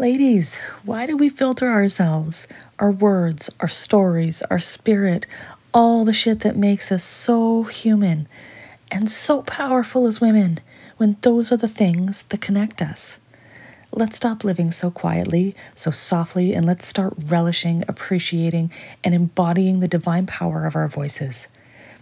[0.00, 5.26] Ladies, why do we filter ourselves, our words, our stories, our spirit,
[5.74, 8.26] all the shit that makes us so human
[8.90, 10.60] and so powerful as women
[10.96, 13.18] when those are the things that connect us?
[13.92, 18.72] Let's stop living so quietly, so softly, and let's start relishing, appreciating,
[19.04, 21.46] and embodying the divine power of our voices.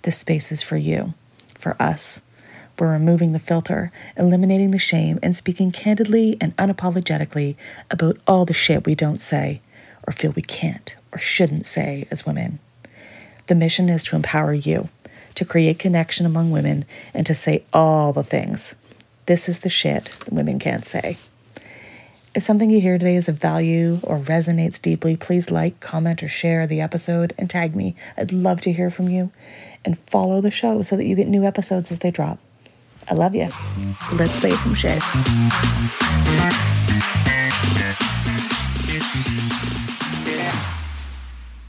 [0.00, 1.12] This space is for you,
[1.52, 2.22] for us.
[2.78, 7.56] We're removing the filter, eliminating the shame, and speaking candidly and unapologetically
[7.90, 9.60] about all the shit we don't say,
[10.06, 12.58] or feel we can't or shouldn't say as women.
[13.46, 14.88] The mission is to empower you,
[15.34, 18.74] to create connection among women, and to say all the things.
[19.26, 21.18] This is the shit women can't say.
[22.34, 26.28] If something you hear today is of value or resonates deeply, please like, comment, or
[26.28, 27.94] share the episode and tag me.
[28.16, 29.30] I'd love to hear from you.
[29.84, 32.38] And follow the show so that you get new episodes as they drop.
[33.12, 33.50] I love you.
[34.14, 35.02] Let's say some shit.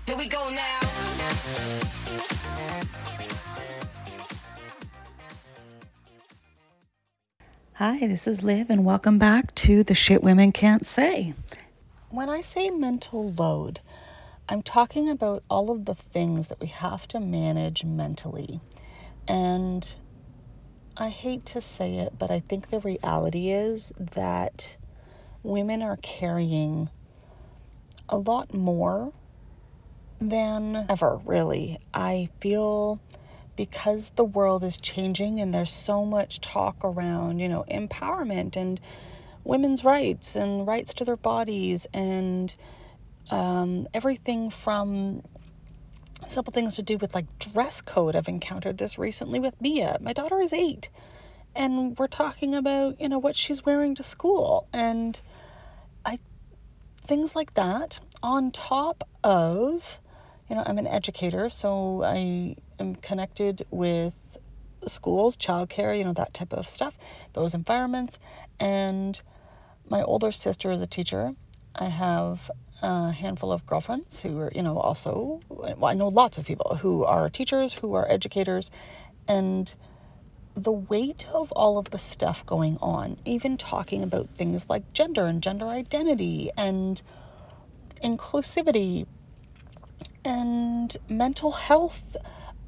[0.06, 0.80] Here we go now.
[7.73, 11.34] Hi, this is Liv, and welcome back to The Shit Women Can't Say.
[12.09, 13.81] When I say mental load,
[14.48, 18.62] I'm talking about all of the things that we have to manage mentally.
[19.28, 19.94] And
[20.96, 24.78] I hate to say it, but I think the reality is that
[25.42, 26.90] women are carrying
[28.08, 29.12] a lot more
[30.22, 31.80] than ever, really.
[31.96, 33.02] I feel
[33.56, 38.80] because the world is changing and there's so much talk around, you know, empowerment and
[39.44, 42.56] women's rights and rights to their bodies and
[43.32, 45.24] um, everything from
[46.34, 48.16] simple things to do with like dress code.
[48.16, 49.98] I've encountered this recently with Mia.
[50.02, 50.90] My daughter is eight,
[51.56, 55.22] and we're talking about, you know, what she's wearing to school and
[56.06, 56.20] I
[57.02, 60.00] things like that on top of
[60.50, 64.38] you know, I'm an educator, so I am connected with
[64.85, 66.97] schools, childcare, you know, that type of stuff,
[67.34, 68.19] those environments.
[68.59, 69.19] And
[69.90, 71.35] my older sister is a teacher.
[71.75, 72.51] I have
[72.81, 76.78] a handful of girlfriends who are, you know, also, well, I know lots of people
[76.78, 78.69] who are teachers, who are educators,
[79.28, 79.73] and
[80.56, 85.25] the weight of all of the stuff going on, even talking about things like gender
[85.25, 87.01] and gender identity and
[88.03, 89.07] inclusivity
[90.23, 92.16] and mental health.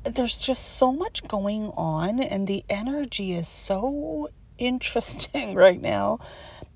[0.04, 6.20] There's just so much going on, and the energy is so interesting right now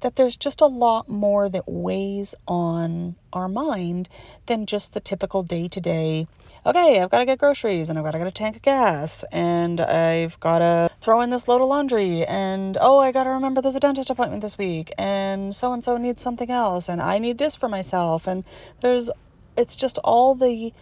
[0.02, 4.10] that there's just a lot more that weighs on our mind
[4.46, 6.28] than just the typical day to day.
[6.66, 9.24] Okay, I've got to get groceries and I've got to get a tank of gas
[9.32, 13.30] and I've got to throw in this load of laundry and oh, I got to
[13.30, 17.02] remember there's a dentist appointment this week and so and so needs something else and
[17.02, 18.44] I need this for myself and
[18.82, 19.10] there's
[19.58, 20.74] it's just all the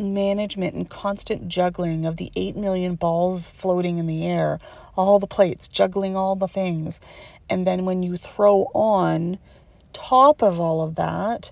[0.00, 4.58] management and constant juggling of the 8 million balls floating in the air,
[4.96, 7.00] all the plates, juggling all the things.
[7.50, 9.38] And then when you throw on
[9.92, 11.50] top of all of that,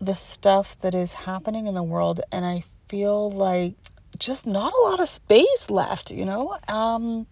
[0.00, 3.74] the stuff that is happening in the world, and I feel like
[4.18, 6.58] just not a lot of space left, you know?
[6.68, 7.26] Um,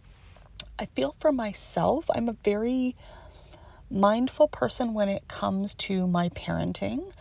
[0.79, 2.97] I feel for myself, I'm a very
[3.91, 7.13] mindful person when it comes to my parenting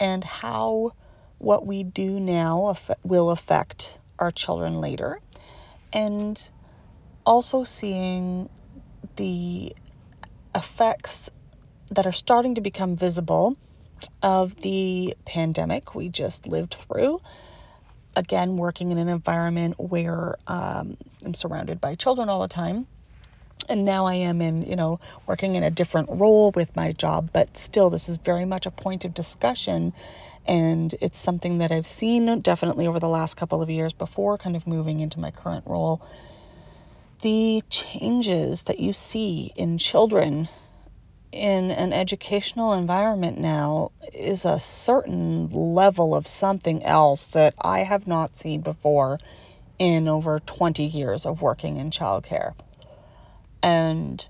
[0.00, 0.92] and how
[1.38, 5.20] what we do now will affect our children later.
[5.92, 6.48] And
[7.24, 8.48] also seeing
[9.16, 9.74] the
[10.54, 11.30] effects
[11.90, 13.56] that are starting to become visible
[14.22, 17.20] of the pandemic we just lived through.
[18.16, 22.86] Again, working in an environment where um, I'm surrounded by children all the time
[23.68, 27.30] and now I am in, you know, working in a different role with my job,
[27.32, 29.92] but still, this is very much a point of discussion.
[30.46, 34.56] And it's something that I've seen definitely over the last couple of years before kind
[34.56, 36.06] of moving into my current role.
[37.22, 40.48] The changes that you see in children
[41.32, 48.06] in an educational environment now is a certain level of something else that I have
[48.06, 49.18] not seen before
[49.78, 52.54] in over 20 years of working in childcare.
[53.62, 54.26] And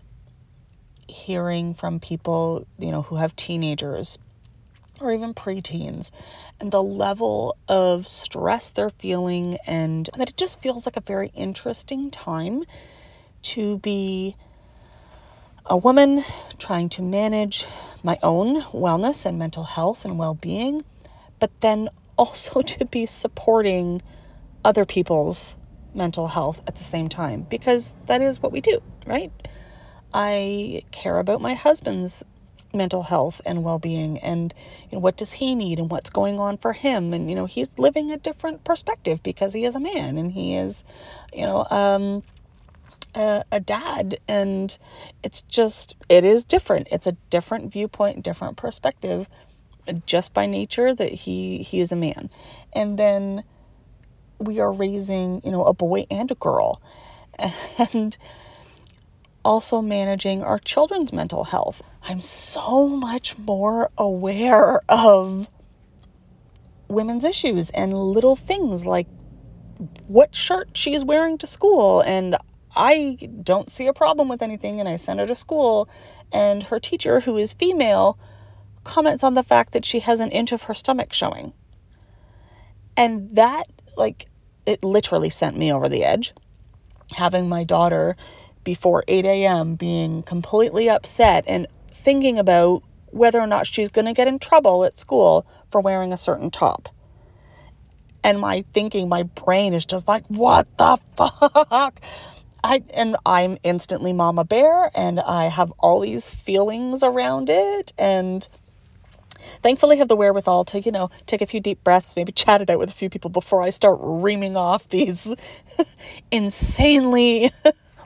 [1.09, 4.19] hearing from people, you know, who have teenagers
[5.05, 6.11] or even preteens
[6.61, 11.31] and the level of stress they're feeling and that it just feels like a very
[11.35, 12.65] interesting time
[13.43, 14.35] to be
[15.67, 16.25] a woman
[16.59, 17.67] trying to manage
[18.03, 20.85] my own wellness and mental health and well-being
[21.39, 24.01] but then also to be supporting
[24.65, 25.57] other people's
[25.95, 29.31] mental health at the same time because that is what we do, right?
[30.13, 32.25] I care about my husband's
[32.75, 34.53] mental health and well-being and
[34.91, 37.13] you know, what does he need and what's going on for him?
[37.15, 40.57] And you know he's living a different perspective because he is a man and he
[40.57, 40.85] is
[41.33, 42.23] you know um,
[43.15, 44.17] a, a dad.
[44.29, 44.77] And
[45.23, 46.89] it's just it is different.
[46.91, 49.27] It's a different viewpoint different perspective
[50.07, 52.31] just by nature that he he is a man.
[52.73, 53.45] And then
[54.39, 56.81] we are raising you know a boy and a girl.
[57.93, 58.17] And
[59.45, 65.49] also managing our children's mental health i'm so much more aware of
[66.89, 69.09] women's issues and little things like
[70.07, 72.37] what shirt she's wearing to school and
[72.77, 75.89] I don't see a problem with anything and I send her to school
[76.33, 78.19] and her teacher who is female
[78.83, 81.53] comments on the fact that she has an inch of her stomach showing.
[82.97, 83.65] And that
[83.97, 84.27] like
[84.67, 86.35] it literally sent me over the edge.
[87.13, 88.17] Having my daughter
[88.65, 89.75] before 8 a.m.
[89.77, 94.85] being completely upset and thinking about whether or not she's going to get in trouble
[94.85, 96.89] at school for wearing a certain top.
[98.23, 102.01] And my thinking, my brain is just like, what the fuck?
[102.65, 108.49] I and I'm instantly mama bear and I have all these feelings around it and
[109.63, 112.71] thankfully have the wherewithal to, you know, take a few deep breaths, maybe chat it
[112.71, 115.29] out with a few people before I start reaming off these
[116.31, 117.51] insanely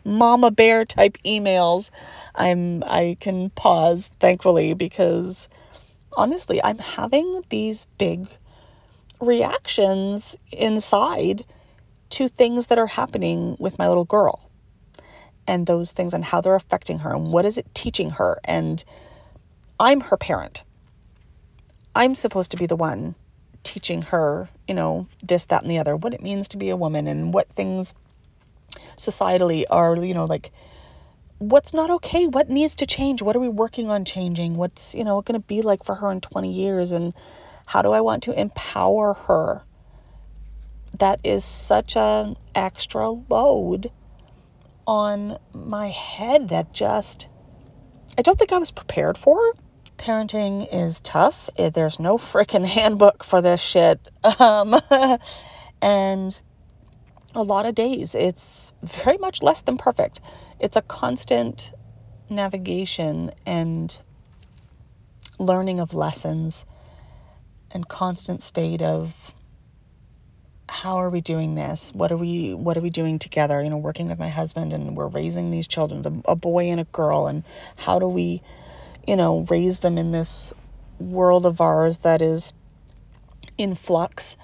[0.05, 1.91] mama bear type emails.
[2.35, 5.49] I'm I can pause thankfully because
[6.17, 8.29] honestly, I'm having these big
[9.21, 11.45] reactions inside
[12.11, 14.51] to things that are happening with my little girl
[15.47, 18.85] and those things and how they're affecting her and what is it teaching her and
[19.81, 20.63] I'm her parent.
[21.95, 23.15] I'm supposed to be the one
[23.63, 26.77] teaching her, you know, this that and the other, what it means to be a
[26.77, 27.95] woman and what things
[28.97, 30.53] societally are, you know, like
[31.39, 35.05] what's not okay, what needs to change, what are we working on changing, what's, you
[35.05, 37.15] know, going to be like for her in 20 years and
[37.67, 39.63] how do I want to empower her?
[40.99, 43.93] That is such an extra load
[44.87, 47.29] on my head that just,
[48.17, 49.53] I don't think I was prepared for.
[49.99, 51.51] Parenting is tough.
[51.57, 54.01] There's no freaking handbook for this shit.
[54.41, 54.81] Um,
[55.83, 56.41] and
[57.39, 60.21] a lot of days, it's very much less than perfect.
[60.59, 61.73] It's a constant
[62.29, 63.97] navigation and
[65.39, 66.65] learning of lessons
[67.71, 69.33] and constant state of
[70.69, 71.93] how are we doing this?
[71.95, 73.63] What are we what are we doing together?
[73.63, 76.81] You know, working with my husband and we're raising these children, a, a boy and
[76.81, 77.45] a girl, and
[77.77, 78.43] how do we,
[79.07, 80.53] you know, raise them in this
[80.99, 82.53] world of ours that is
[83.57, 84.37] in flux?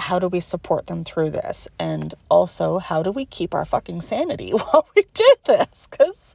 [0.00, 1.68] How do we support them through this?
[1.78, 5.86] And also, how do we keep our fucking sanity while we do this?
[5.90, 6.34] Because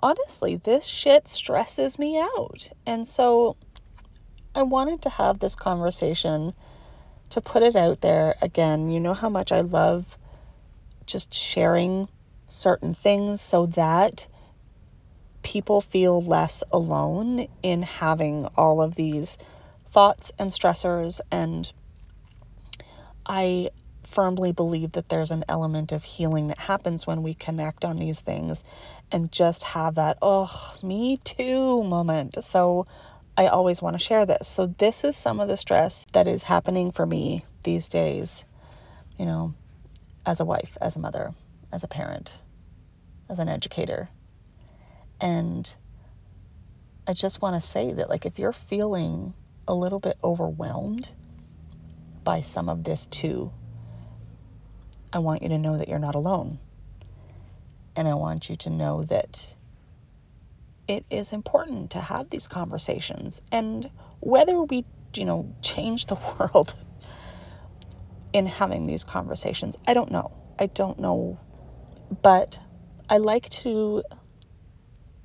[0.00, 2.70] honestly, this shit stresses me out.
[2.86, 3.56] And so
[4.54, 6.52] I wanted to have this conversation
[7.30, 8.90] to put it out there again.
[8.90, 10.16] You know how much I love
[11.06, 12.08] just sharing
[12.46, 14.26] certain things so that
[15.42, 19.36] people feel less alone in having all of these
[19.90, 21.20] thoughts and stressors.
[21.30, 21.72] And
[23.26, 23.70] I
[24.02, 28.20] firmly believe that there's an element of healing that happens when we connect on these
[28.20, 28.62] things
[29.10, 32.42] and just have that, oh, me too moment.
[32.44, 32.86] So
[33.36, 34.46] I always want to share this.
[34.46, 38.44] So, this is some of the stress that is happening for me these days,
[39.18, 39.54] you know,
[40.24, 41.32] as a wife, as a mother,
[41.72, 42.40] as a parent,
[43.28, 44.08] as an educator.
[45.20, 45.74] And
[47.08, 49.34] I just want to say that, like, if you're feeling
[49.66, 51.10] a little bit overwhelmed
[52.24, 53.52] by some of this too,
[55.12, 56.58] I want you to know that you're not alone.
[57.94, 59.54] And I want you to know that
[60.88, 63.40] it is important to have these conversations.
[63.52, 63.90] And
[64.20, 66.74] whether we, you know, change the world
[68.32, 70.32] in having these conversations, I don't know.
[70.58, 71.38] I don't know.
[72.22, 72.58] But
[73.08, 74.02] I like to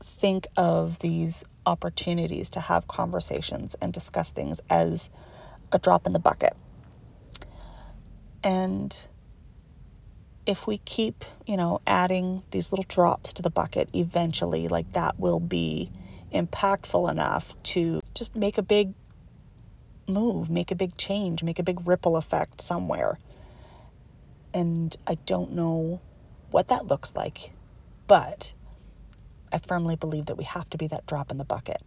[0.04, 5.10] think of these opportunities to have conversations and discuss things as
[5.72, 6.56] a drop in the bucket.
[8.44, 8.98] And
[10.46, 15.20] if we keep, you know, adding these little drops to the bucket, eventually, like that
[15.20, 15.92] will be
[16.34, 18.94] impactful enough to just make a big
[20.08, 23.20] move, make a big change, make a big ripple effect somewhere.
[24.54, 26.02] And I don't know
[26.50, 27.52] what that looks like,
[28.08, 28.54] but
[29.52, 31.82] I firmly believe that we have to be that drop in the bucket.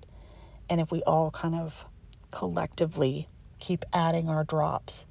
[0.69, 1.85] And if we all kind of
[2.31, 3.29] collectively
[3.59, 5.07] keep adding our drops,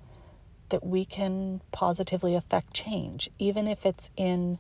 [0.72, 4.58] that we can positively affect change, even if it's in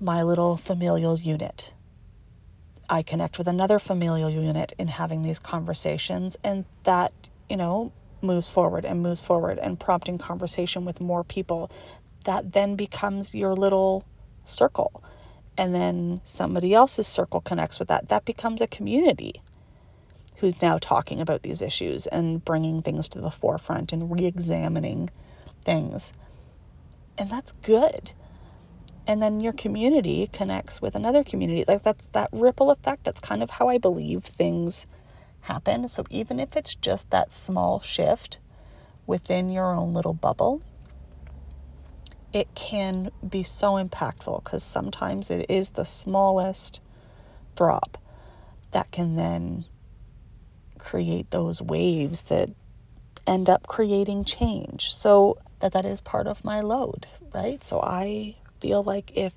[0.00, 1.72] my little familial unit.
[2.90, 7.12] I connect with another familial unit in having these conversations, and that,
[7.48, 11.70] you know, moves forward and moves forward and prompting conversation with more people.
[12.24, 14.04] That then becomes your little
[14.44, 15.02] circle.
[15.56, 18.08] And then somebody else's circle connects with that.
[18.08, 19.42] That becomes a community
[20.44, 25.08] who's now talking about these issues and bringing things to the forefront and re examining
[25.64, 26.12] things.
[27.16, 28.12] And that's good.
[29.06, 31.64] And then your community connects with another community.
[31.66, 33.04] Like that's that ripple effect.
[33.04, 34.84] That's kind of how I believe things
[35.40, 35.88] happen.
[35.88, 38.36] So even if it's just that small shift
[39.06, 40.60] within your own little bubble,
[42.34, 46.82] it can be so impactful because sometimes it is the smallest
[47.56, 47.96] drop
[48.72, 49.64] that can then
[50.84, 52.50] create those waves that
[53.26, 54.94] end up creating change.
[54.94, 57.64] So that that is part of my load, right?
[57.64, 59.34] So I feel like if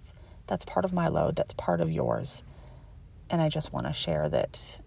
[0.48, 2.44] that's part of my load, that's part of yours.
[3.30, 4.80] And I just want to share that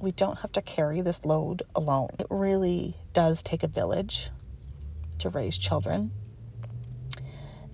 [0.00, 2.10] we don't have to carry this load alone.
[2.18, 4.30] It really does take a village
[5.18, 6.10] to raise children.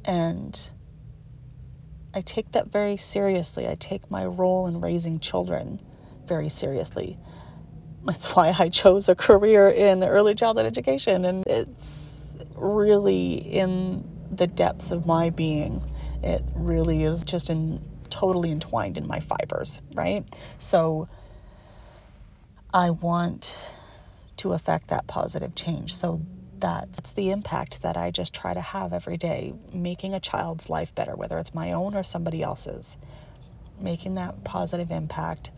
[0.04, 0.70] And
[2.14, 3.66] I take that very seriously.
[3.66, 5.80] I take my role in raising children
[6.26, 7.18] very seriously.
[8.06, 11.25] That's why I chose a career in early childhood education.
[11.25, 15.82] And it's really in the depths of my being.
[16.22, 20.25] It really is just in totally entwined in my fibers, right?
[20.58, 21.08] So
[22.72, 23.54] I want
[24.38, 25.94] to affect that positive change.
[25.94, 26.22] So
[26.58, 30.94] that's the impact that I just try to have every day, making a child's life
[30.94, 32.96] better, whether it's my own or somebody else's.
[33.78, 35.50] Making that positive impact,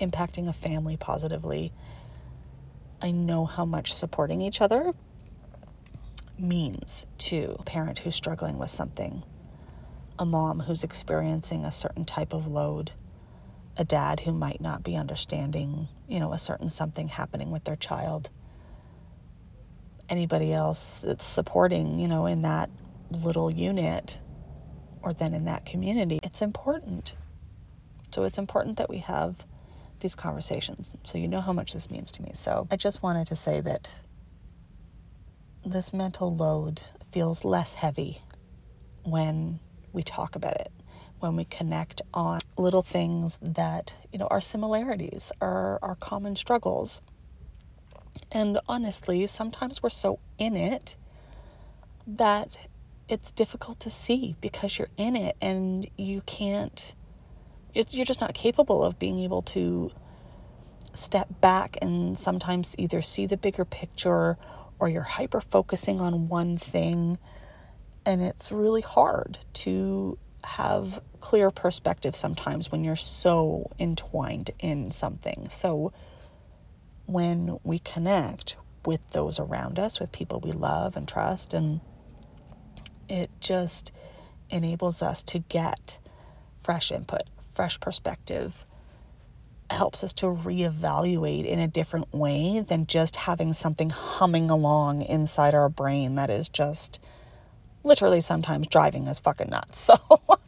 [0.00, 1.72] impacting a family positively.
[3.00, 4.92] I know how much supporting each other
[6.38, 9.22] means to a parent who's struggling with something,
[10.18, 12.92] a mom who's experiencing a certain type of load
[13.78, 17.76] a dad who might not be understanding, you know, a certain something happening with their
[17.76, 18.28] child.
[20.08, 22.70] Anybody else that's supporting, you know, in that
[23.10, 24.18] little unit
[25.00, 26.18] or then in that community.
[26.24, 27.14] It's important.
[28.12, 29.46] So it's important that we have
[30.00, 30.94] these conversations.
[31.04, 32.32] So you know how much this means to me.
[32.34, 33.90] So I just wanted to say that
[35.64, 38.22] this mental load feels less heavy
[39.02, 39.60] when
[39.92, 40.72] we talk about it
[41.20, 47.00] when we connect on little things that, you know, are similarities, are our common struggles.
[48.30, 50.96] And honestly, sometimes we're so in it
[52.06, 52.58] that
[53.08, 56.94] it's difficult to see because you're in it and you can't,
[57.90, 59.90] you're just not capable of being able to
[60.94, 64.36] step back and sometimes either see the bigger picture
[64.78, 67.18] or you're hyper focusing on one thing.
[68.04, 75.48] And it's really hard to have clear perspective sometimes when you're so entwined in something.
[75.48, 75.92] So
[77.06, 81.80] when we connect with those around us, with people we love and trust, and
[83.08, 83.92] it just
[84.50, 85.98] enables us to get
[86.58, 87.24] fresh input,
[87.58, 88.64] fresh perspective,
[89.68, 95.56] helps us to reevaluate in a different way than just having something humming along inside
[95.56, 97.00] our brain that is just
[97.82, 99.90] literally sometimes driving us fucking nuts.
[99.98, 100.38] So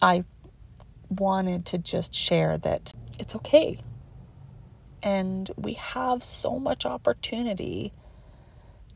[0.00, 0.24] I
[1.10, 3.78] wanted to just share that it's okay.
[5.02, 7.92] And we have so much opportunity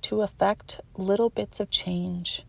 [0.00, 2.46] to affect little bits of change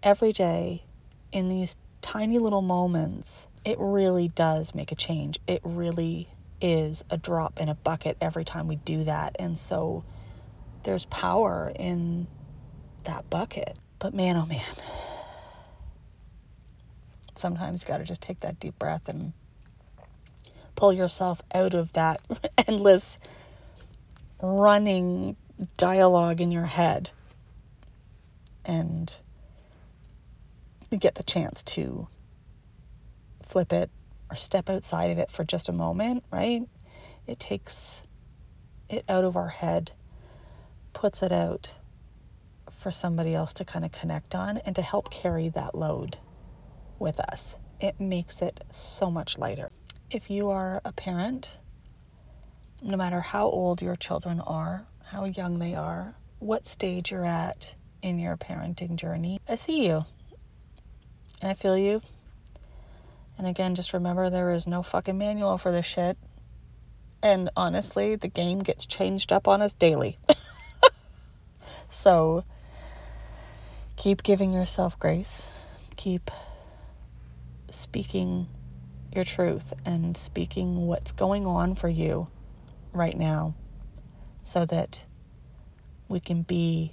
[0.00, 0.84] every day
[1.32, 3.46] in these tiny little moments.
[3.64, 5.38] It really does make a change.
[5.46, 6.28] It really
[6.60, 9.36] is a drop in a bucket every time we do that.
[9.38, 10.04] And so
[10.84, 12.26] there's power in
[13.04, 13.78] that bucket.
[13.98, 14.64] But man, oh man,
[17.34, 19.32] sometimes you got to just take that deep breath and
[20.76, 22.20] pull yourself out of that
[22.66, 23.18] endless
[24.40, 25.36] running
[25.76, 27.10] dialogue in your head
[28.64, 29.16] and
[30.98, 32.08] get the chance to
[33.50, 33.90] flip it
[34.30, 36.62] or step outside of it for just a moment, right?
[37.26, 38.04] It takes
[38.88, 39.90] it out of our head,
[40.92, 41.74] puts it out
[42.70, 46.16] for somebody else to kind of connect on and to help carry that load
[47.00, 47.56] with us.
[47.80, 49.72] It makes it so much lighter.
[50.10, 51.58] If you are a parent,
[52.80, 57.74] no matter how old your children are, how young they are, what stage you're at
[58.00, 60.04] in your parenting journey, I see you.
[61.42, 62.00] I feel you.
[63.40, 66.18] And again, just remember there is no fucking manual for this shit.
[67.22, 70.18] And honestly, the game gets changed up on us daily.
[71.88, 72.44] so
[73.96, 75.48] keep giving yourself grace.
[75.96, 76.30] Keep
[77.70, 78.46] speaking
[79.10, 82.28] your truth and speaking what's going on for you
[82.92, 83.54] right now
[84.42, 85.02] so that
[86.08, 86.92] we can be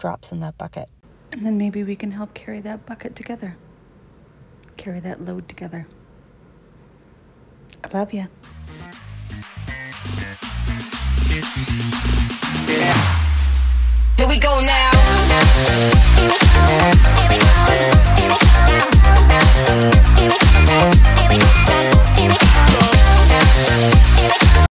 [0.00, 0.88] drops in that bucket.
[1.30, 3.56] And then maybe we can help carry that bucket together
[4.76, 5.86] carry that load together.
[7.82, 8.26] I love you.
[14.16, 14.90] Here we go now.